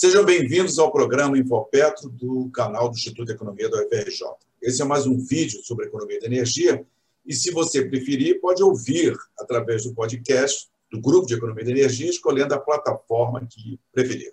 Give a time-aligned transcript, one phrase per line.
[0.00, 4.28] Sejam bem-vindos ao programa Infopetro do canal do Instituto de Economia da UFRJ.
[4.62, 6.86] Esse é mais um vídeo sobre economia da energia
[7.26, 12.08] e, se você preferir, pode ouvir através do podcast do Grupo de Economia da Energia,
[12.08, 14.30] escolhendo a plataforma que preferir.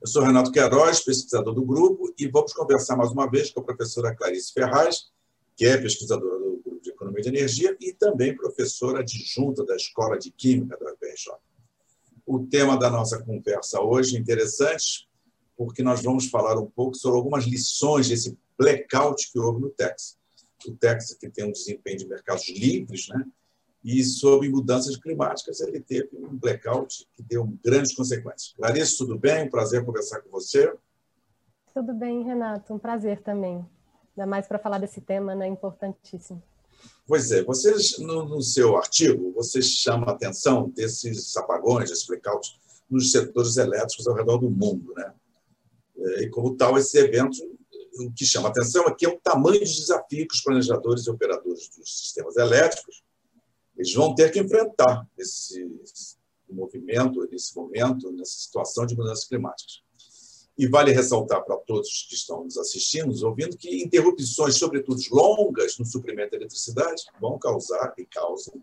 [0.00, 3.64] Eu sou Renato Queiroz, pesquisador do grupo, e vamos conversar mais uma vez com a
[3.64, 5.10] professora Clarice Ferraz,
[5.54, 10.18] que é pesquisadora do Grupo de Economia de Energia e também professora adjunta da Escola
[10.18, 11.34] de Química da UFRJ.
[12.26, 15.08] O tema da nossa conversa hoje é interessante,
[15.56, 20.18] porque nós vamos falar um pouco sobre algumas lições desse blackout que houve no Texas.
[20.66, 23.24] O Texas, que tem um desempenho de mercados livres, né?
[23.84, 28.52] e sobre mudanças climáticas, ele teve um blackout que deu grandes consequências.
[28.56, 29.44] Clarice, tudo bem?
[29.44, 30.74] Um prazer conversar com você.
[31.72, 32.74] Tudo bem, Renato.
[32.74, 33.64] Um prazer também.
[34.16, 35.46] Ainda mais para falar desse tema, né?
[35.46, 36.42] Importantíssimo.
[37.06, 42.58] Pois é, vocês, no, no seu artigo, você chama a atenção desses apagões, desses blackouts
[42.90, 44.92] nos setores elétricos ao redor do mundo.
[44.96, 45.14] Né?
[45.98, 47.40] É, e, como tal, esses eventos,
[48.00, 51.06] o que chama a atenção é que é o tamanho dos desafios que os planejadores
[51.06, 53.04] e operadores dos sistemas elétricos
[53.76, 55.68] eles vão ter que enfrentar esse
[56.48, 59.82] movimento, nesse momento, nessa situação de mudanças climáticas.
[60.58, 65.78] E vale ressaltar para todos que estão nos assistindo, nos ouvindo, que interrupções, sobretudo longas
[65.78, 68.62] no suprimento de eletricidade, vão causar e causam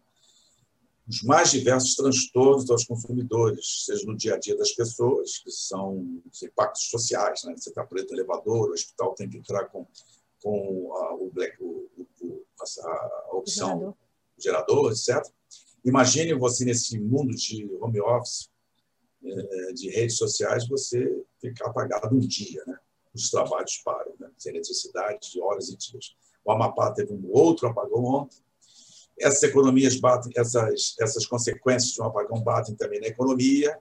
[1.08, 6.22] os mais diversos transtornos aos consumidores, seja no dia a dia das pessoas, que são
[6.32, 7.44] os impactos sociais.
[7.44, 7.54] Né?
[7.58, 9.86] Você está preto elevador, o hospital tem que entrar com,
[10.42, 11.90] com a, o black, o,
[12.22, 13.96] o, a, opção
[14.38, 15.22] gerador, etc.
[15.84, 18.50] Imagine você nesse mundo de home office,
[19.74, 22.78] de redes sociais, você ficar apagado um dia, né?
[23.14, 24.30] Os trabalhos param, né?
[24.38, 26.16] sem eletricidade, de horas e dias.
[26.44, 28.38] O Amapá teve um outro apagão ontem.
[29.20, 33.78] Essas economias batem, essas, essas consequências de um apagão batem também na economia.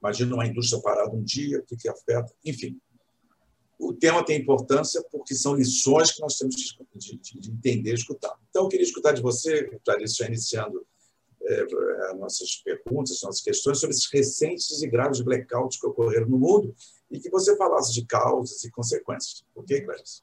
[0.00, 2.32] Imagina uma indústria parada um dia, o que, que afeta?
[2.44, 2.80] Enfim,
[3.78, 7.94] o tema tem importância porque são lições que nós temos de, de, de entender e
[7.94, 8.34] escutar.
[8.48, 10.86] Então, eu queria escutar de você, Clarice, já iniciando
[12.10, 16.38] as nossas perguntas, as nossas questões sobre esses recentes e graves blackouts que ocorreram no
[16.38, 16.74] mundo
[17.10, 19.44] e que você falasse de causas e consequências.
[19.54, 20.22] Ok, Clarice?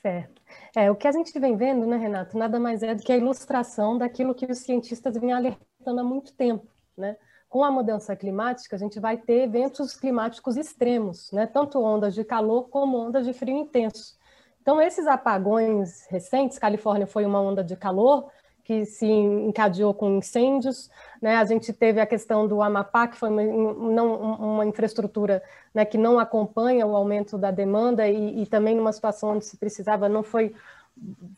[0.00, 0.42] Certo.
[0.74, 3.16] É, o que a gente vem vendo, né, Renato, nada mais é do que a
[3.16, 6.66] ilustração daquilo que os cientistas vinham alertando há muito tempo,
[6.96, 7.16] né?
[7.52, 11.46] com a mudança climática, a gente vai ter eventos climáticos extremos, né?
[11.46, 14.16] tanto ondas de calor como ondas de frio intenso.
[14.62, 18.30] Então, esses apagões recentes, Califórnia foi uma onda de calor
[18.64, 20.90] que se encadeou com incêndios,
[21.20, 21.36] né?
[21.36, 25.42] a gente teve a questão do Amapá, que foi uma, não, uma infraestrutura
[25.74, 29.56] né, que não acompanha o aumento da demanda e, e também numa situação onde se
[29.56, 30.54] precisava, não foi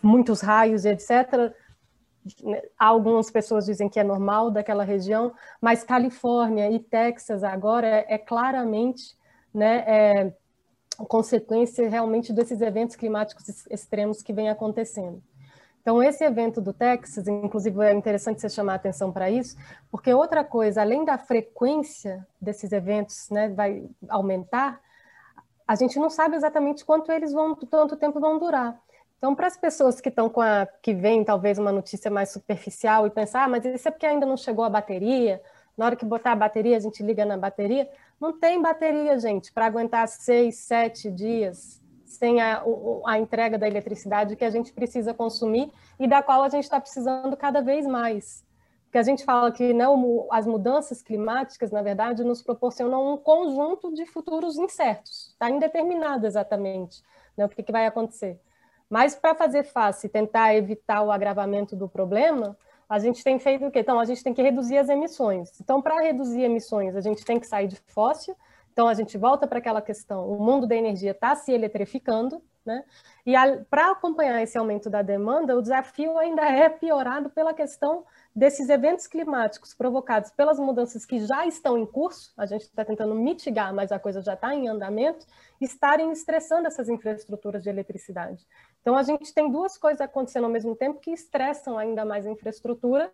[0.03, 1.55] muitos raios, etc.,
[2.79, 8.19] algumas pessoas dizem que é normal daquela região, mas Califórnia e Texas agora é, é
[8.19, 9.15] claramente
[9.53, 10.33] né, é,
[11.07, 15.23] consequência realmente desses eventos climáticos extremos que vem acontecendo.
[15.85, 19.55] Então, esse evento do Texas, inclusive é interessante você chamar a atenção para isso,
[19.91, 24.81] porque outra coisa, além da frequência desses eventos né, vai aumentar,
[25.69, 28.81] a gente não sabe exatamente quanto eles vão, quanto tempo vão durar.
[29.19, 33.07] Então, para as pessoas que estão com a que vem talvez uma notícia mais superficial
[33.07, 35.43] e pensar, ah, mas isso é porque ainda não chegou a bateria.
[35.77, 37.91] Na hora que botar a bateria, a gente liga na bateria.
[38.19, 42.63] Não tem bateria, gente, para aguentar seis, sete dias sem a,
[43.07, 46.81] a entrega da eletricidade que a gente precisa consumir e da qual a gente está
[46.81, 48.45] precisando cada vez mais.
[48.85, 49.85] Porque a gente fala que né,
[50.31, 55.31] as mudanças climáticas, na verdade, nos proporcionam um conjunto de futuros incertos.
[55.33, 57.03] Está indeterminado exatamente
[57.37, 58.41] né, o que, que vai acontecer.
[58.89, 62.57] Mas para fazer face e tentar evitar o agravamento do problema,
[62.89, 63.81] a gente tem feito o quê?
[63.81, 65.61] Então, a gente tem que reduzir as emissões.
[65.61, 68.37] Então, para reduzir emissões, a gente tem que sair de fóssil.
[68.75, 72.85] Então, a gente volta para aquela questão: o mundo da energia está se eletrificando, né?
[73.25, 73.33] E
[73.71, 78.05] para acompanhar esse aumento da demanda, o desafio ainda é piorado pela questão
[78.35, 83.15] desses eventos climáticos provocados pelas mudanças que já estão em curso, a gente está tentando
[83.15, 85.25] mitigar, mas a coisa já está em andamento,
[85.61, 88.45] estarem estressando essas infraestruturas de eletricidade.
[88.81, 92.31] Então, a gente tem duas coisas acontecendo ao mesmo tempo que estressam ainda mais a
[92.31, 93.09] infraestrutura,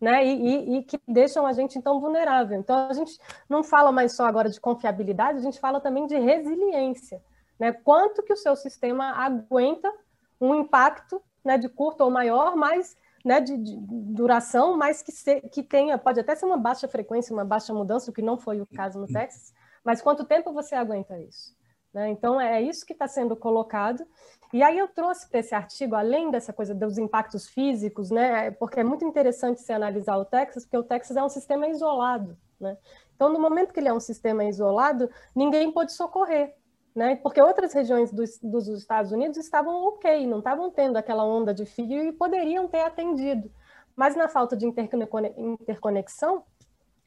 [0.00, 2.58] né, e, e, e, que deixam a gente então vulnerável.
[2.58, 6.16] Então a gente não fala mais só agora de confiabilidade, a gente fala também de
[6.16, 7.22] resiliência,
[7.58, 7.72] né?
[7.72, 9.92] Quanto que o seu sistema aguenta
[10.40, 15.40] um impacto, né, de curto ou maior, mas né, de, de, duração, mas que, se,
[15.48, 18.60] que tenha, pode até ser uma baixa frequência, uma baixa mudança, o que não foi
[18.60, 19.52] o caso no Texas,
[19.82, 21.56] mas quanto tempo você aguenta isso?
[21.92, 22.10] Né?
[22.10, 24.06] Então, é isso que está sendo colocado.
[24.56, 28.80] E aí eu trouxe para esse artigo, além dessa coisa dos impactos físicos, né, porque
[28.80, 32.38] é muito interessante se analisar o Texas, porque o Texas é um sistema isolado.
[32.58, 32.74] Né?
[33.14, 36.54] Então, no momento que ele é um sistema isolado, ninguém pode socorrer,
[36.94, 37.16] né?
[37.16, 41.66] porque outras regiões dos, dos Estados Unidos estavam ok, não estavam tendo aquela onda de
[41.66, 43.52] fio e poderiam ter atendido.
[43.94, 46.44] Mas na falta de interconexão,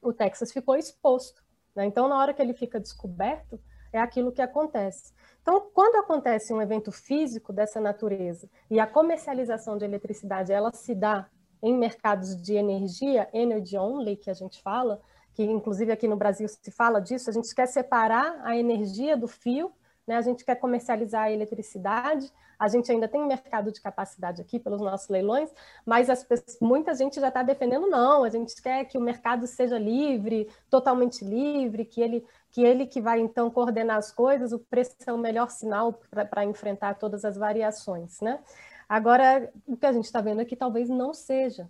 [0.04, 1.44] o Texas ficou exposto.
[1.76, 1.88] Né?
[1.88, 3.60] Então, na hora que ele fica descoberto,
[3.92, 5.14] é aquilo que acontece.
[5.42, 10.94] Então, quando acontece um evento físico dessa natureza e a comercialização de eletricidade ela se
[10.94, 11.28] dá
[11.62, 15.02] em mercados de energia, energy only, que a gente fala,
[15.34, 19.28] que inclusive aqui no Brasil se fala disso, a gente quer separar a energia do
[19.28, 19.72] fio,
[20.08, 20.16] né?
[20.16, 24.82] a gente quer comercializar a eletricidade, a gente ainda tem mercado de capacidade aqui pelos
[24.82, 25.50] nossos leilões,
[25.86, 29.48] mas as pessoas, muita gente já está defendendo não, a gente quer que o mercado
[29.48, 34.60] seja livre, totalmente livre, que ele que ele que vai então coordenar as coisas, o
[34.60, 38.40] preço é o melhor sinal para enfrentar todas as variações, né?
[38.88, 41.70] Agora, o que a gente está vendo aqui talvez não seja,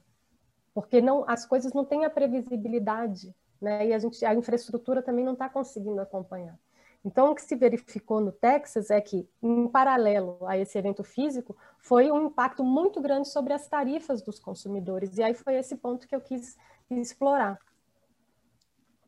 [0.73, 3.87] porque não, as coisas não têm a previsibilidade, né?
[3.87, 6.57] E a, gente, a infraestrutura também não está conseguindo acompanhar.
[7.03, 11.55] Então, o que se verificou no Texas é que, em paralelo a esse evento físico,
[11.77, 15.17] foi um impacto muito grande sobre as tarifas dos consumidores.
[15.17, 16.57] E aí foi esse ponto que eu quis
[16.89, 17.57] explorar.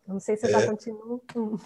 [0.07, 1.21] Não sei se você está é, continuando.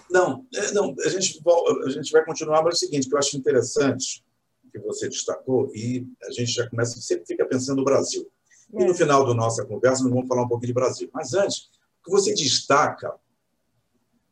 [0.10, 1.42] Não, é, não a, gente,
[1.86, 4.24] a gente vai continuar, mas é o seguinte, que eu acho interessante,
[4.72, 8.30] que você destacou, e a gente já começa, sempre fica pensando no Brasil.
[8.74, 8.94] E no é.
[8.94, 11.10] final da nossa conversa, nós vamos falar um pouquinho de Brasil.
[11.14, 11.70] Mas antes,
[12.04, 13.16] que você destaca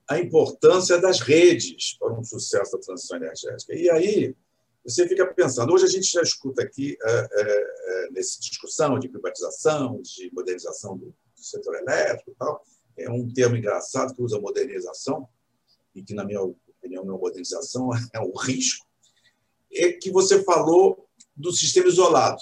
[0.09, 3.73] a importância das redes para um sucesso da transição energética.
[3.73, 4.35] E aí,
[4.83, 9.07] você fica pensando, hoje a gente já escuta aqui, é, é, é, nessa discussão de
[9.07, 12.63] privatização, de modernização do, do setor elétrico e tal,
[12.97, 15.27] é um termo engraçado que usa modernização,
[15.95, 18.85] e que, na minha opinião, não é modernização, é o risco,
[19.71, 22.41] é que você falou do sistema isolado.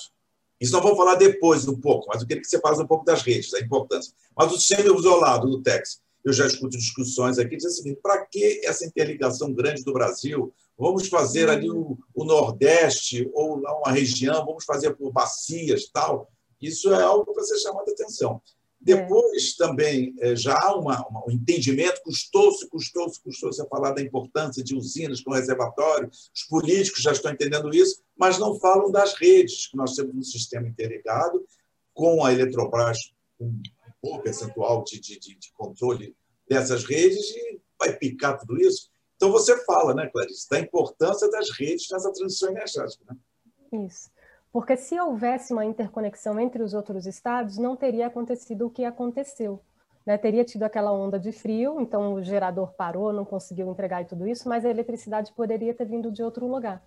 [0.59, 3.03] Isso nós vamos falar depois um pouco, mas eu queria que você falasse um pouco
[3.03, 4.13] das redes, da importância.
[4.37, 8.23] Mas o sistema isolado do TEX, eu já escuto discussões aqui, diz o seguinte, para
[8.25, 10.53] que essa interligação grande do Brasil?
[10.77, 16.31] Vamos fazer ali o, o Nordeste ou lá uma região, vamos fazer por bacias tal.
[16.61, 18.39] Isso é algo para ser chamado a atenção.
[18.81, 19.63] Depois, é.
[19.63, 24.63] também, é, já há uma, uma, um entendimento, custou-se, custou-se, custou-se a falar da importância
[24.63, 29.67] de usinas com reservatório, os políticos já estão entendendo isso, mas não falam das redes,
[29.67, 31.45] que nós temos um sistema interligado
[31.93, 32.97] com a Eletrobras,
[33.39, 33.61] um
[34.01, 36.15] bom percentual de, de, de controle
[36.49, 38.89] dessas redes, e vai picar tudo isso.
[39.15, 43.05] Então, você fala, né, Clarice, da importância das redes nessa transição energética.
[43.07, 43.85] Né?
[43.85, 44.09] Isso.
[44.51, 49.61] Porque se houvesse uma interconexão entre os outros estados, não teria acontecido o que aconteceu.
[50.05, 50.17] Né?
[50.17, 54.27] Teria tido aquela onda de frio, então o gerador parou, não conseguiu entregar e tudo
[54.27, 56.83] isso, mas a eletricidade poderia ter vindo de outro lugar.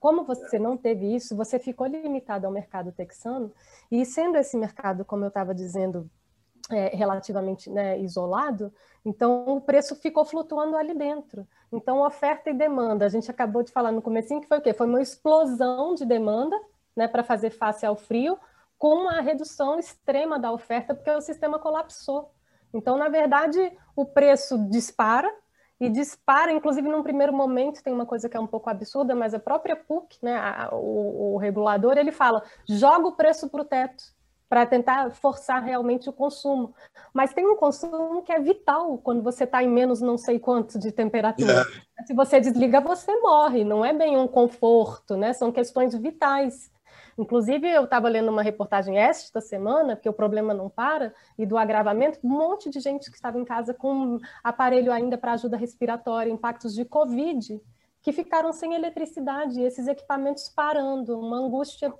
[0.00, 3.52] Como você não teve isso, você ficou limitado ao mercado texano,
[3.90, 6.10] e sendo esse mercado, como eu estava dizendo,
[6.70, 8.72] é, relativamente né, isolado,
[9.04, 11.46] então o preço ficou flutuando ali dentro.
[11.72, 14.72] Então, oferta e demanda, a gente acabou de falar no comecinho que foi o quê?
[14.72, 16.56] Foi uma explosão de demanda
[16.96, 18.38] né, para fazer face ao frio,
[18.78, 22.32] com uma redução extrema da oferta, porque o sistema colapsou.
[22.72, 25.32] Então, na verdade, o preço dispara,
[25.78, 29.34] e dispara, inclusive num primeiro momento, tem uma coisa que é um pouco absurda, mas
[29.34, 33.64] a própria PUC, né, a, o, o regulador, ele fala, joga o preço para o
[33.64, 34.04] teto,
[34.48, 36.74] para tentar forçar realmente o consumo.
[37.12, 40.78] Mas tem um consumo que é vital quando você está em menos não sei quanto
[40.78, 41.66] de temperatura.
[41.98, 42.04] É.
[42.04, 45.32] Se você desliga, você morre, não é bem um conforto, né?
[45.32, 46.70] São questões vitais.
[47.18, 51.56] Inclusive, eu estava lendo uma reportagem esta semana, porque o problema não para, e do
[51.56, 56.30] agravamento, um monte de gente que estava em casa com aparelho ainda para ajuda respiratória,
[56.30, 57.60] impactos de Covid,
[58.02, 61.92] que ficaram sem eletricidade, esses equipamentos parando, uma angústia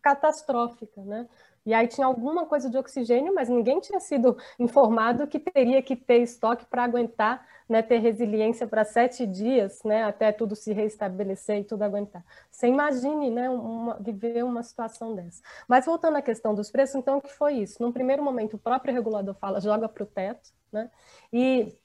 [0.00, 1.28] catastrófica, né?
[1.68, 5.94] E aí tinha alguma coisa de oxigênio, mas ninguém tinha sido informado que teria que
[5.94, 11.58] ter estoque para aguentar, né, ter resiliência para sete dias, né, até tudo se restabelecer
[11.58, 12.24] e tudo aguentar.
[12.50, 15.42] Você imagine, né, uma, viver uma situação dessa.
[15.68, 17.82] Mas voltando à questão dos preços, então o que foi isso?
[17.82, 20.90] Num primeiro momento, o próprio regulador fala, joga para o teto, né,
[21.30, 21.76] e,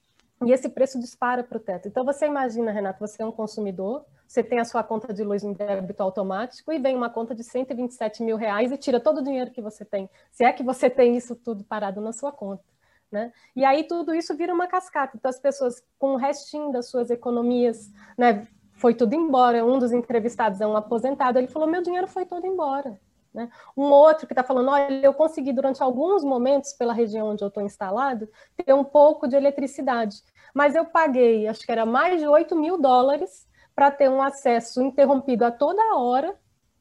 [0.46, 1.90] e esse preço dispara para o teto.
[1.90, 5.44] Então você imagina, Renato, você é um consumidor, você tem a sua conta de luz
[5.44, 9.24] em débito automático e vem uma conta de 127 mil reais e tira todo o
[9.24, 12.64] dinheiro que você tem, se é que você tem isso tudo parado na sua conta.
[13.12, 13.32] Né?
[13.56, 15.16] E aí tudo isso vira uma cascata.
[15.16, 19.64] Então as pessoas com o restinho das suas economias, né, foi tudo embora.
[19.64, 23.00] Um dos entrevistados é um aposentado, ele falou: meu dinheiro foi todo embora.
[23.32, 23.52] Né?
[23.78, 27.50] Um outro que está falando: olha, eu consegui durante alguns momentos, pela região onde eu
[27.50, 28.28] estou instalado,
[28.66, 30.24] ter um pouco de eletricidade,
[30.56, 34.82] mas eu paguei, acho que era mais de 8 mil dólares para ter um acesso
[34.82, 36.36] interrompido a toda hora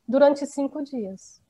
[0.07, 1.41] durante cinco dias.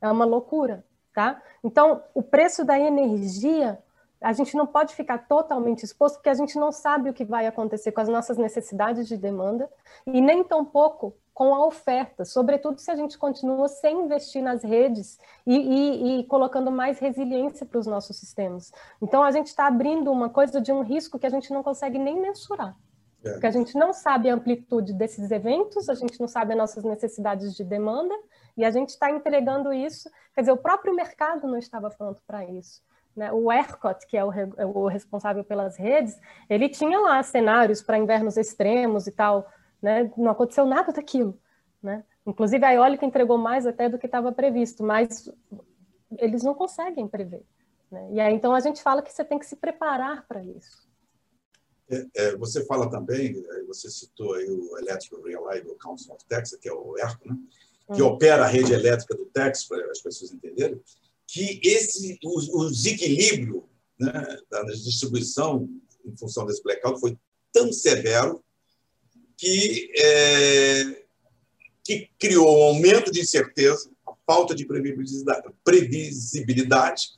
[0.00, 1.40] É uma loucura, tá?
[1.62, 3.82] Então, o preço da energia
[4.20, 7.46] a gente não pode ficar totalmente exposto, porque a gente não sabe o que vai
[7.46, 9.68] acontecer com as nossas necessidades de demanda
[10.06, 15.18] e nem tampouco com a oferta, sobretudo se a gente continua sem investir nas redes
[15.46, 18.70] e, e, e colocando mais resiliência para os nossos sistemas.
[19.00, 21.98] Então, a gente está abrindo uma coisa de um risco que a gente não consegue
[21.98, 22.76] nem mensurar.
[23.24, 23.32] É.
[23.32, 26.84] Porque a gente não sabe a amplitude desses eventos, a gente não sabe as nossas
[26.84, 28.14] necessidades de demanda,
[28.56, 30.10] e a gente está entregando isso.
[30.34, 32.82] Quer dizer, o próprio mercado não estava pronto para isso.
[33.14, 33.32] Né?
[33.32, 37.98] O ERCOT, que é o, é o, responsável pelas redes, ele tinha lá cenários para
[37.98, 39.50] invernos extremos e tal,
[39.82, 40.10] né?
[40.16, 41.38] Não aconteceu nada daquilo,
[41.82, 42.04] né?
[42.24, 45.28] Inclusive a eólica entregou mais até do que estava previsto, mas
[46.18, 47.44] eles não conseguem prever.
[47.90, 48.08] Né?
[48.12, 50.89] E aí então a gente fala que você tem que se preparar para isso.
[51.90, 56.58] É, é, você fala também, é, você citou aí o Electrical Reliable Council of Texas,
[56.60, 57.36] que é o ERCO, né?
[57.94, 60.80] que opera a rede elétrica do Texas, para as pessoas entenderem,
[61.26, 63.68] que esse, o, o desequilíbrio
[63.98, 65.68] né, da distribuição
[66.04, 67.18] em função desse blackout foi
[67.52, 68.42] tão severo
[69.36, 71.04] que, é,
[71.82, 73.90] que criou um aumento de incerteza,
[74.26, 77.08] falta de previsibilidade, previsibilidade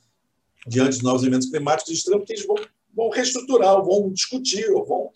[0.67, 2.55] diante dos novos eventos climáticos extremos, que eles vão,
[2.95, 5.11] vão reestruturar, vão discutir, ou vão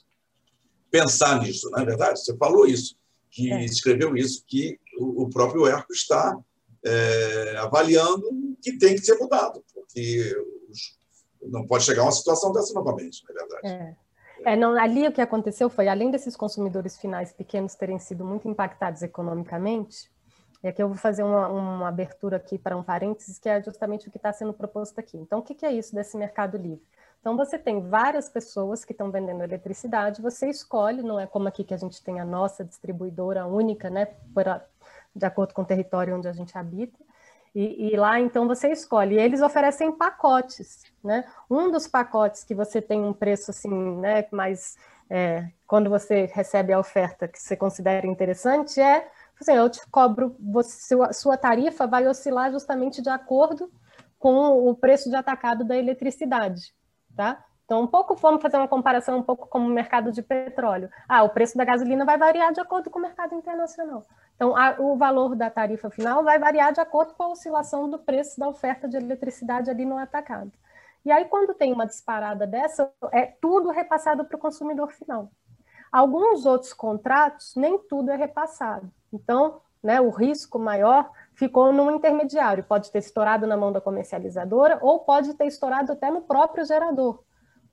[0.89, 2.19] pensar nisso, não é verdade?
[2.19, 2.95] Você falou isso,
[3.29, 3.65] que é.
[3.65, 6.37] escreveu isso, que o, próprio ERCO está
[6.85, 8.23] é, avaliando
[8.61, 10.35] que tem que ser mudado, porque
[11.41, 13.67] não pode chegar a uma situação dessa novamente, não é verdade?
[13.67, 14.07] É.
[14.45, 18.47] É, não, ali o que aconteceu foi, além desses consumidores finais pequenos terem sido muito
[18.47, 20.11] impactados economicamente,
[20.63, 24.07] é que eu vou fazer uma, uma abertura aqui para um parênteses, que é justamente
[24.07, 25.17] o que está sendo proposto aqui.
[25.17, 26.83] Então, o que, que é isso desse mercado livre?
[27.19, 31.63] Então, você tem várias pessoas que estão vendendo eletricidade, você escolhe, não é como aqui
[31.63, 34.07] que a gente tem a nossa distribuidora única, né,
[35.15, 36.97] de acordo com o território onde a gente habita,
[37.55, 39.15] e, e, lá, então, você escolhe.
[39.15, 41.25] E eles oferecem pacotes, né?
[41.49, 44.77] Um dos pacotes que você tem um preço, assim, né, mais...
[45.09, 49.09] É, quando você recebe a oferta que você considera interessante, é,
[49.39, 53.71] assim, eu te cobro, você, sua tarifa vai oscilar justamente de acordo
[54.19, 56.73] com o preço de atacado da eletricidade,
[57.17, 57.43] tá?
[57.65, 60.89] Então, um pouco, vamos fazer uma comparação um pouco como o mercado de petróleo.
[61.05, 64.05] Ah, o preço da gasolina vai variar de acordo com o mercado internacional.
[64.37, 67.99] Então, a, o valor da tarifa final vai variar de acordo com a oscilação do
[67.99, 70.53] preço da oferta de eletricidade ali no atacado.
[71.03, 75.29] E aí, quando tem uma disparada dessa, é tudo repassado para o consumidor final.
[75.91, 78.89] Alguns outros contratos, nem tudo é repassado.
[79.11, 82.63] Então, né, o risco maior ficou no intermediário.
[82.63, 87.23] Pode ter estourado na mão da comercializadora ou pode ter estourado até no próprio gerador.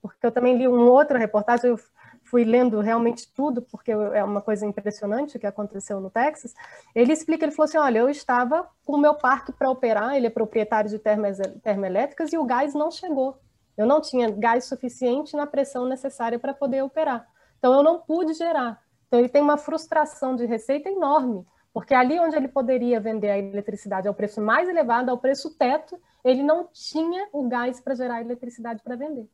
[0.03, 1.79] Porque eu também li um outro reportagem, eu
[2.25, 6.53] fui lendo realmente tudo, porque é uma coisa impressionante que aconteceu no Texas.
[6.95, 10.27] Ele explica, ele falou assim, olha, eu estava com o meu parque para operar, ele
[10.27, 13.39] é proprietário de termoelétricas e o gás não chegou.
[13.79, 17.27] Eu não tinha gás suficiente na pressão necessária para poder operar.
[17.59, 18.83] Então, eu não pude gerar.
[19.07, 23.37] Então, ele tem uma frustração de receita enorme, porque ali onde ele poderia vender a
[23.37, 28.21] eletricidade ao preço mais elevado, ao preço teto, ele não tinha o gás para gerar
[28.21, 29.29] eletricidade para vender.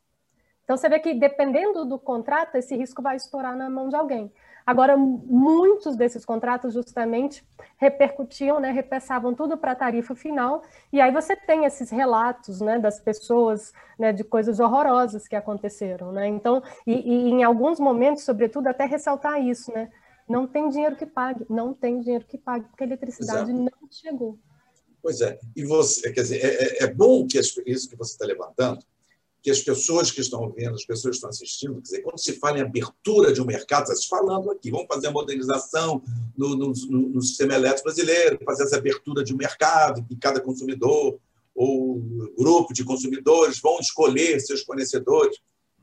[0.65, 4.33] Então, você vê que, dependendo do contrato, esse risco vai estourar na mão de alguém.
[4.65, 7.45] Agora, muitos desses contratos justamente
[7.77, 12.79] repercutiam, né, repassavam tudo para a tarifa final, e aí você tem esses relatos né,
[12.79, 16.13] das pessoas, né, de coisas horrorosas que aconteceram.
[16.13, 16.29] Né?
[16.29, 19.91] Então, e, e em alguns momentos, sobretudo, até ressaltar isso, né?
[20.31, 23.65] Não tem dinheiro que pague, não tem dinheiro que pague, porque a eletricidade Exato.
[23.65, 24.39] não chegou.
[25.03, 28.27] Pois é, e você, quer dizer, é, é, é bom que isso que você está
[28.27, 28.81] levantando,
[29.43, 32.35] que as pessoas que estão ouvindo, as pessoas que estão assistindo, quer dizer, quando se
[32.35, 36.01] fala em abertura de um mercado, está se falando aqui, vamos fazer a modernização
[36.37, 41.19] no, no, no, sistema elétrico brasileiro, fazer essa abertura de um mercado, que cada consumidor
[41.55, 41.99] ou
[42.39, 45.39] grupo de consumidores vão escolher seus fornecedores.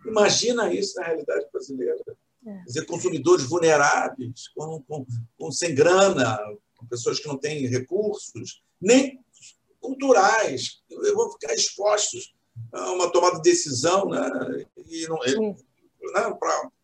[0.05, 2.01] Imagina isso na realidade brasileira.
[2.47, 2.57] É.
[2.59, 5.05] Quer dizer, consumidores vulneráveis, com, com,
[5.37, 6.39] com, sem grana,
[6.75, 9.19] com pessoas que não têm recursos, nem
[9.79, 10.81] culturais,
[11.13, 12.33] vão ficar expostos
[12.73, 14.65] é uma tomada de decisão, né?
[14.87, 16.37] E não, né?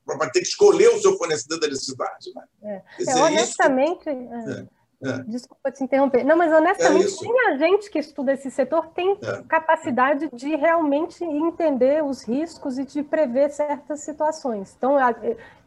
[0.05, 2.31] para ter que escolher o seu fornecedor da eletricidade.
[2.33, 2.43] Né?
[2.63, 2.81] É.
[2.97, 4.09] Dizer, é, honestamente.
[4.09, 4.67] É,
[5.03, 5.23] é.
[5.23, 6.23] Desculpa te interromper.
[6.23, 9.17] Não, mas honestamente, nem a gente que estuda esse setor tem
[9.47, 14.73] capacidade de realmente entender os riscos e de prever certas situações.
[14.77, 14.95] Então,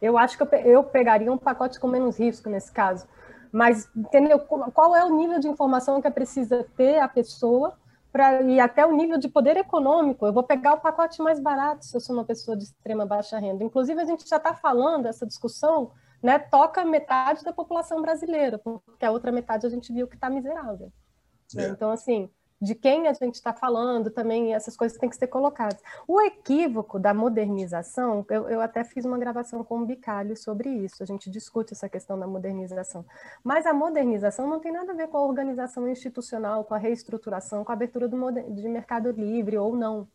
[0.00, 3.06] eu acho que eu pegaria um pacote com menos risco nesse caso.
[3.52, 4.38] Mas entendeu?
[4.38, 7.76] Qual é o nível de informação que precisa ter a pessoa
[8.16, 10.26] para e até o nível de poder econômico.
[10.26, 13.38] Eu vou pegar o pacote mais barato se eu sou uma pessoa de extrema baixa
[13.38, 13.62] renda.
[13.62, 15.90] Inclusive, a gente já está falando, essa discussão
[16.26, 20.28] né, toca metade da população brasileira, porque a outra metade a gente viu que está
[20.28, 20.92] miserável.
[21.54, 21.66] Né?
[21.66, 21.68] É.
[21.68, 22.28] Então, assim,
[22.60, 25.80] de quem a gente está falando também, essas coisas têm que ser colocadas.
[26.08, 31.00] O equívoco da modernização, eu, eu, até fiz uma gravação com o Bicalho sobre isso,
[31.00, 33.04] a gente discute essa questão da modernização.
[33.44, 37.64] Mas a modernização não tem nada a ver com a organização institucional, com a reestruturação,
[37.64, 38.16] com a abertura do
[38.50, 40.08] de mercado livre ou não.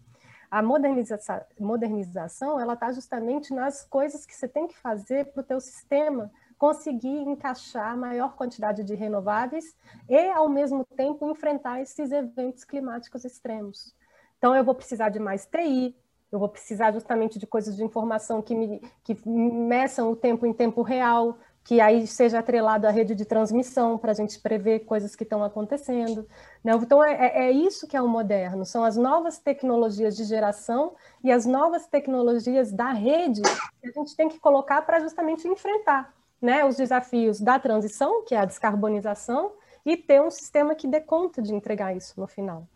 [0.51, 5.45] A modernização, modernização ela está justamente nas coisas que você tem que fazer para o
[5.45, 9.75] teu sistema conseguir encaixar maior quantidade de renováveis
[10.07, 13.95] e, ao mesmo tempo, enfrentar esses eventos climáticos extremos.
[14.37, 15.95] Então, eu vou precisar de mais TI,
[16.31, 20.53] eu vou precisar justamente de coisas de informação que, me, que meçam o tempo em
[20.53, 25.15] tempo real, que aí seja atrelado à rede de transmissão para a gente prever coisas
[25.15, 26.27] que estão acontecendo.
[26.63, 26.73] Né?
[26.73, 30.95] Então, é, é, é, isso que é o moderno, são as novas tecnologias de geração
[31.23, 36.13] e as novas tecnologias da rede que a gente tem que colocar para justamente enfrentar
[36.41, 39.51] né, os desafios da transição, que é a descarbonização,
[39.85, 42.67] e ter um sistema que dê conta de entregar isso no final.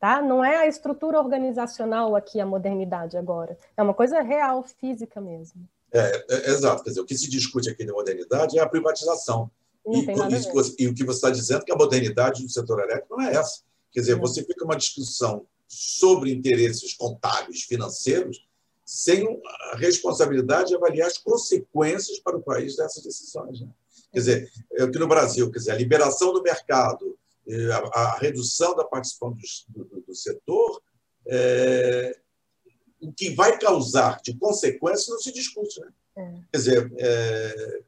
[0.00, 0.20] Tá?
[0.20, 5.68] Não é a estrutura organizacional aqui a modernidade agora, é uma coisa real, física mesmo.
[5.92, 9.50] É, é, exato, quer dizer, o que se discute aqui na modernidade é a privatização.
[9.86, 13.16] E, e, e, o que você está dizendo é que a modernidade do setor elétrico
[13.16, 13.60] não é essa.
[13.90, 18.46] Quer dizer, você fica uma discussão sobre interesses contábeis, financeiros,
[18.84, 19.26] sem
[19.72, 23.60] a responsabilidade de avaliar as consequências para o país dessas decisões.
[23.60, 23.68] Né?
[24.12, 27.18] Quer dizer, aqui no Brasil, quer dizer, a liberação do mercado,
[27.92, 29.36] a, a redução da participação
[29.68, 30.82] do, do, do setor,
[31.26, 32.18] é,
[33.02, 35.80] o que vai causar de consequências não se discute.
[35.80, 35.88] Né?
[36.16, 36.32] É.
[36.52, 37.82] Quer dizer, é,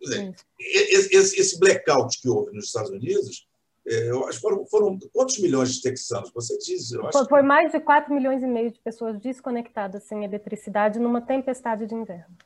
[0.00, 3.46] quer dizer esse, esse blackout que houve nos Estados Unidos
[3.86, 6.30] é, eu acho que foram, foram, quantos milhões de texanos?
[6.32, 6.90] Você diz?
[6.90, 11.86] foi, foi mais de 4 milhões e meio de pessoas desconectadas sem eletricidade numa tempestade
[11.86, 12.36] de inverno.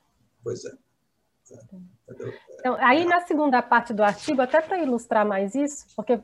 [0.43, 0.73] Pois é.
[1.51, 1.59] é.
[2.55, 6.19] Então, aí na segunda parte do artigo, até para ilustrar mais isso, porque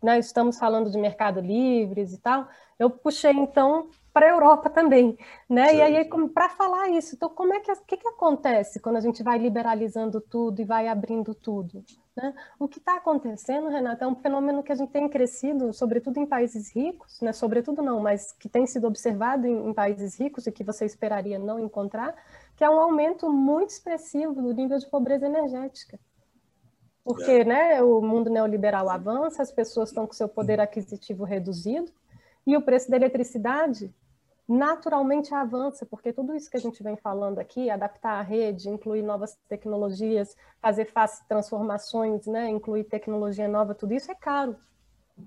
[0.00, 5.16] né, estamos falando de mercado livres e tal, eu puxei então para a Europa também,
[5.48, 5.68] né?
[5.68, 5.76] Sim.
[5.76, 9.22] E aí para falar isso, então como é que que, que acontece quando a gente
[9.22, 11.82] vai liberalizando tudo e vai abrindo tudo?
[12.14, 12.34] Né?
[12.58, 16.26] O que está acontecendo, Renata, é um fenômeno que a gente tem crescido, sobretudo em
[16.26, 17.32] países ricos, né?
[17.32, 21.38] sobretudo não, mas que tem sido observado em, em, países ricos e que você esperaria
[21.38, 22.14] não encontrar,
[22.54, 25.98] que é um aumento muito expressivo do nível de pobreza energética.
[27.02, 27.44] Porque é.
[27.44, 31.90] né, o mundo neoliberal avança, as pessoas estão com seu poder aquisitivo reduzido,
[32.46, 33.92] e o preço da eletricidade
[34.52, 39.02] naturalmente avança, porque tudo isso que a gente vem falando aqui, adaptar a rede, incluir
[39.02, 44.54] novas tecnologias, fazer fácil transformações, né, incluir tecnologia nova, tudo isso é caro.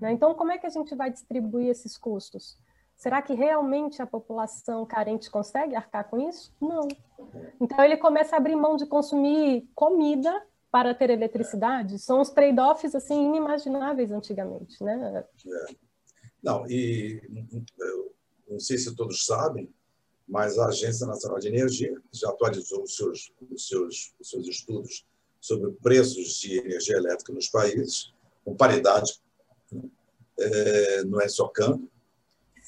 [0.00, 0.12] Né?
[0.12, 2.56] Então, como é que a gente vai distribuir esses custos?
[2.94, 6.54] Será que realmente a população carente consegue arcar com isso?
[6.60, 6.86] Não.
[7.60, 10.32] Então, ele começa a abrir mão de consumir comida
[10.70, 11.98] para ter eletricidade.
[11.98, 15.24] São os trade-offs assim inimagináveis antigamente, né?
[15.46, 15.74] É.
[16.42, 17.20] Não, e
[18.48, 19.72] não sei se todos sabem,
[20.26, 25.06] mas a Agência Nacional de Energia já atualizou os seus, os seus, os seus estudos
[25.40, 28.12] sobre preços de energia elétrica nos países,
[28.44, 29.20] com paridade,
[29.70, 29.82] né?
[30.38, 31.88] é, não é só câmbio.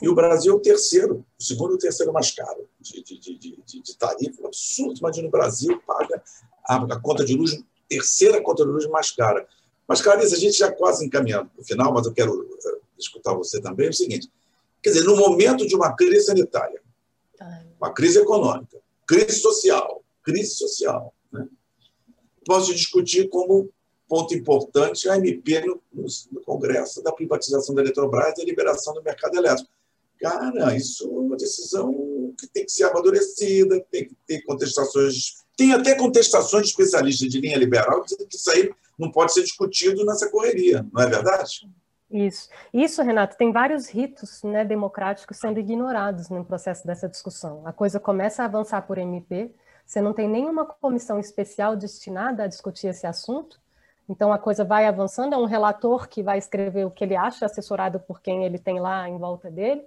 [0.01, 3.19] E o Brasil é o terceiro, o segundo e o terceiro mais caro de, de,
[3.19, 4.47] de, de, tarifa.
[4.47, 4.99] absurdo.
[4.99, 6.23] Imagina, o Brasil paga
[6.65, 9.47] a, a, conta de luz, terceira conta de luz mais cara.
[9.89, 13.35] Mas, Clarice, a gente já quase encaminhando para o final, mas eu quero uh, escutar
[13.35, 13.87] você também.
[13.87, 14.31] É o seguinte:
[14.83, 16.81] Quer dizer, no momento de uma crise sanitária,
[17.81, 21.47] uma crise econômica, crise social, crise social, né?
[22.45, 23.71] posso discutir como
[24.09, 28.95] ponto importante a MP no, no, no, Congresso da privatização da Eletrobras e a liberação
[28.95, 29.71] do mercado elétrico.
[30.19, 35.45] Cara, isso é uma decisão que tem que ser amadurecida, tem que ter contestações.
[35.57, 39.43] Tem até contestações de especialistas de linha liberal dizendo que isso aí não pode ser
[39.43, 41.69] discutido nessa correria, não é verdade?
[42.11, 42.49] Isso.
[42.73, 47.67] Isso, Renato, tem vários ritos né, democráticos sendo ignorados no processo dessa discussão.
[47.67, 52.47] A coisa começa a avançar por MP, você não tem nenhuma comissão especial destinada a
[52.47, 53.61] discutir esse assunto,
[54.09, 57.45] então a coisa vai avançando, é um relator que vai escrever o que ele acha,
[57.45, 59.85] assessorado por quem ele tem lá em volta dele,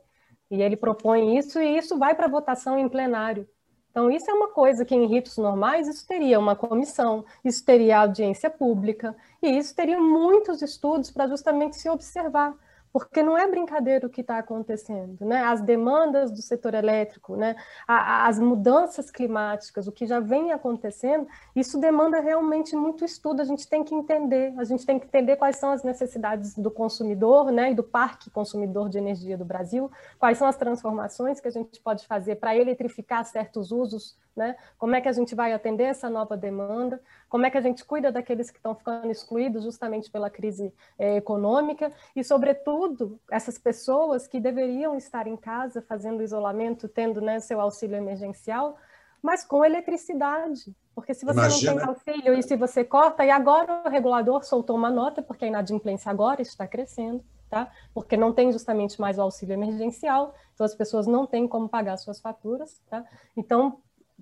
[0.50, 3.48] e ele propõe isso, e isso vai para votação em plenário.
[3.92, 8.00] Então, isso é uma coisa que em ritos normais isso teria uma comissão, isso teria
[8.00, 12.56] audiência pública, e isso teria muitos estudos para justamente se observar
[12.92, 15.44] porque não é brincadeira o que está acontecendo, né?
[15.44, 17.56] As demandas do setor elétrico, né?
[17.88, 23.42] as mudanças climáticas, o que já vem acontecendo, isso demanda realmente muito estudo.
[23.42, 26.70] A gente tem que entender, a gente tem que entender quais são as necessidades do
[26.70, 27.72] consumidor, né?
[27.72, 31.80] E do parque consumidor de energia do Brasil, quais são as transformações que a gente
[31.82, 34.56] pode fazer para eletrificar certos usos, né?
[34.78, 37.02] Como é que a gente vai atender essa nova demanda?
[37.32, 41.16] Como é que a gente cuida daqueles que estão ficando excluídos justamente pela crise é,
[41.16, 41.92] econômica?
[42.14, 47.62] E, sobretudo tudo, essas pessoas que deveriam estar em casa fazendo isolamento, tendo né, seu
[47.62, 48.78] auxílio emergencial,
[49.22, 50.76] mas com eletricidade.
[50.94, 51.72] Porque se você Imagina.
[51.74, 55.46] não tem auxílio e se você corta, e agora o regulador soltou uma nota, porque
[55.46, 57.72] a inadimplência agora está crescendo, tá?
[57.94, 61.98] porque não tem justamente mais o auxílio emergencial, então as pessoas não têm como pagar
[61.98, 62.82] suas faturas.
[62.90, 63.06] Tá?
[63.38, 63.80] Então,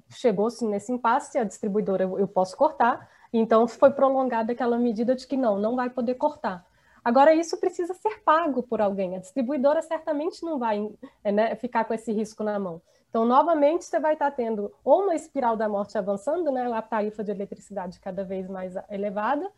[0.10, 5.38] chegou-se nesse impasse, a distribuidora eu, posso cortar, então foi prolongada aquela medida de que
[5.38, 6.66] não, não vai poder cortar.
[7.04, 9.16] Agora, isso precisa ser pago por alguém.
[9.16, 10.90] A distribuidora certamente não vai
[11.24, 12.82] né, ficar com esse risco na mão.
[13.10, 17.24] Então, novamente, você vai estar tendo ou uma espiral da morte avançando, né, a tarifa
[17.24, 19.50] de eletricidade cada vez mais elevada,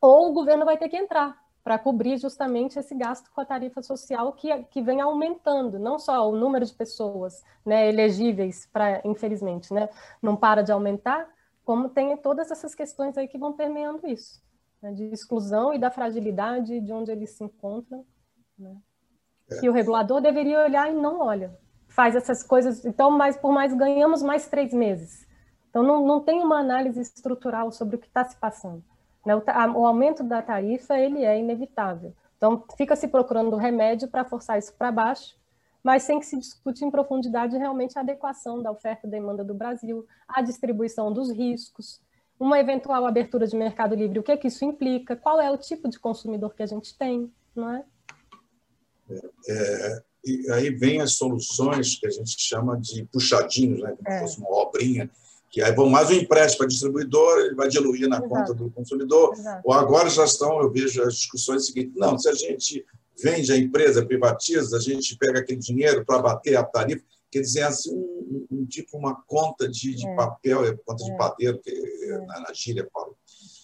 [0.00, 3.82] ou o governo vai ter que entrar para cobrir justamente esse gasto com a tarifa
[3.82, 9.74] social que, que vem aumentando, não só o número de pessoas né, elegíveis para, infelizmente,
[9.74, 9.88] né,
[10.22, 11.28] não para de aumentar,
[11.64, 14.40] como tem todas essas questões aí que vão permeando isso,
[14.80, 18.06] né, de exclusão e da fragilidade de onde eles se encontram,
[18.56, 18.76] né,
[19.50, 19.58] é.
[19.58, 22.84] que o regulador deveria olhar e não olha faz essas coisas.
[22.84, 25.26] Então, mais por mais ganhamos mais três meses.
[25.70, 28.84] Então, não, não tem uma análise estrutural sobre o que está se passando.
[29.26, 29.34] Né?
[29.34, 29.42] O,
[29.80, 32.14] o, aumento da tarifa ele é inevitável.
[32.36, 35.36] Então, fica se procurando remédio para forçar isso para baixo,
[35.82, 39.54] mas sem que se discute em profundidade realmente a adequação da oferta e demanda do
[39.54, 42.00] Brasil, a distribuição dos riscos,
[42.38, 45.56] uma eventual abertura de mercado livre, o que, é que isso implica, qual é o
[45.56, 47.84] tipo de consumidor que a gente tem, não é?
[49.10, 53.94] é, é e aí vem as soluções que a gente chama de puxadinhos, né?
[53.96, 54.18] como é.
[54.18, 55.08] se fosse uma obrinha,
[55.50, 58.28] que aí vão mais um empréstimo para distribuidor, ele vai diluir na Exato.
[58.28, 59.32] conta do consumidor.
[59.32, 59.62] Exato.
[59.64, 62.84] Ou agora já estão, eu vejo as discussões seguintes, não, se a gente
[63.22, 67.62] vende a empresa, privatiza, a gente pega aquele dinheiro para bater a tarifa, quer dizer,
[67.62, 70.14] assim, um, um, tipo uma conta de, de é.
[70.14, 71.06] papel, é conta é.
[71.10, 72.18] de padeiro, que é.
[72.26, 73.16] na, na gíria falo.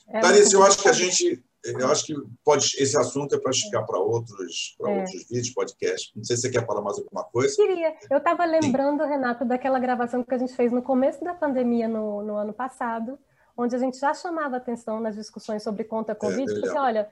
[0.08, 3.86] É, eu acho que a gente eu acho que pode, esse assunto é para esticar
[3.86, 4.98] para outros, é.
[4.98, 6.12] outros vídeos, podcasts.
[6.14, 7.54] Não sei se você quer falar mais alguma coisa.
[7.54, 7.94] Queria.
[8.10, 9.04] Eu estava lembrando.
[9.04, 13.18] Renato, daquela gravação que a gente fez no começo da pandemia, no, no ano passado,
[13.56, 17.08] onde a gente já chamava atenção nas discussões sobre conta Covid, é, porque, olha,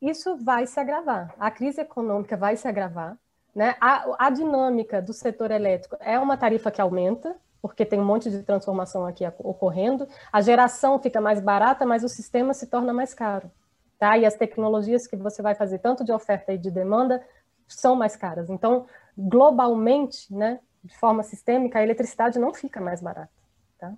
[0.00, 1.34] isso vai se agravar.
[1.38, 3.16] A crise econômica vai se agravar.
[3.54, 3.74] Né?
[3.80, 8.30] A, a dinâmica do setor elétrico é uma tarifa que aumenta, porque tem um monte
[8.30, 10.06] de transformação aqui ocorrendo.
[10.32, 13.50] A geração fica mais barata, mas o sistema se torna mais caro
[13.98, 14.16] tá?
[14.16, 17.24] E as tecnologias que você vai fazer, tanto de oferta e de demanda,
[17.66, 18.48] são mais caras.
[18.48, 23.32] Então, globalmente, né, de forma sistêmica, a eletricidade não fica mais barata,
[23.78, 23.92] tá?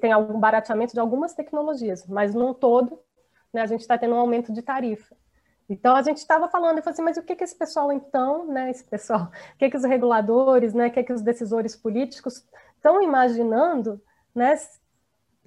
[0.00, 2.98] Tem algum barateamento de algumas tecnologias, mas no todo,
[3.52, 5.16] né, a gente está tendo um aumento de tarifa.
[5.68, 8.44] Então a gente estava falando e falou assim, mas o que que esse pessoal então,
[8.46, 12.44] né, esse pessoal, o que que os reguladores, né, o que que os decisores políticos
[12.74, 14.02] estão imaginando,
[14.34, 14.56] né,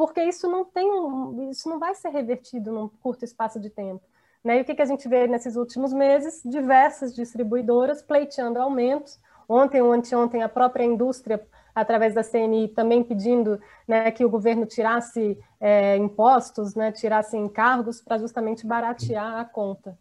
[0.05, 4.03] porque isso não tem um, isso não vai ser revertido num curto espaço de tempo.
[4.43, 4.57] Né?
[4.57, 6.41] E o que, que a gente vê nesses últimos meses?
[6.43, 9.17] Diversas distribuidoras pleiteando aumentos.
[9.47, 11.41] Ontem ou anteontem, a própria indústria,
[11.73, 18.01] através da CNI, também pedindo né, que o governo tirasse é, impostos, né, tirasse encargos
[18.01, 19.97] para justamente baratear a conta.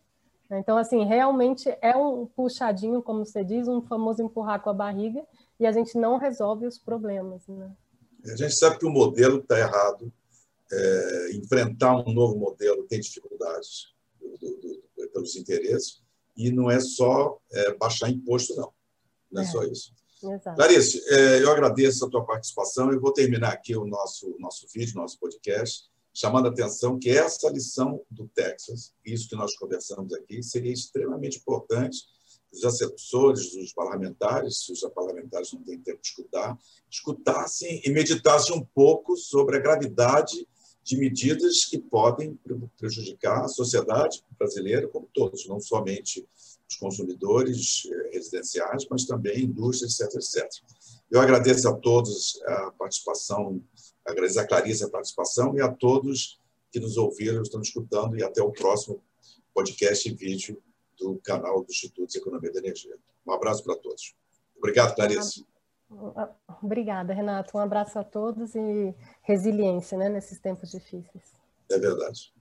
[0.50, 5.24] Então, assim, realmente é um puxadinho, como você diz, um famoso empurrar com a barriga,
[5.60, 7.46] e a gente não resolve os problemas.
[7.46, 7.70] Né?
[8.24, 10.12] A gente sabe que o modelo está errado.
[10.70, 14.56] É, enfrentar um novo modelo tem dificuldades do, do,
[14.96, 16.02] do, pelos interesses
[16.34, 18.72] e não é só é, baixar imposto, não.
[19.30, 19.92] Não é, é só isso.
[20.22, 20.56] Exato.
[20.56, 24.94] Clarice, é, eu agradeço a tua participação e vou terminar aqui o nosso, nosso vídeo,
[24.94, 30.42] nosso podcast, chamando a atenção que essa lição do Texas, isso que nós conversamos aqui,
[30.42, 31.98] seria extremamente importante
[32.52, 36.58] os assessores, os parlamentares, se os parlamentares não têm tempo de escutar,
[36.90, 40.46] escutassem e meditassem um pouco sobre a gravidade
[40.84, 42.38] de medidas que podem
[42.76, 46.26] prejudicar a sociedade brasileira como todos, não somente
[46.68, 50.50] os consumidores eh, residenciais, mas também indústria, etc, etc.
[51.10, 53.62] Eu agradeço a todos a participação,
[54.04, 56.40] agradeço a Clarice a participação e a todos
[56.72, 59.00] que nos ouviram, estão escutando e até o próximo
[59.54, 60.60] podcast e vídeo
[60.98, 62.96] do canal do Instituto de Economia da Energia.
[63.26, 64.14] Um abraço para todos.
[64.56, 65.44] Obrigado, Clarice.
[66.62, 67.56] Obrigada, Renato.
[67.56, 71.32] Um abraço a todos e resiliência né, nesses tempos difíceis.
[71.70, 72.32] É verdade.